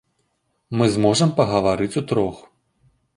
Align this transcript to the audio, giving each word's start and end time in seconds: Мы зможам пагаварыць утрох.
Мы 0.79 0.85
зможам 0.95 1.33
пагаварыць 1.39 1.91
утрох. 2.01 2.41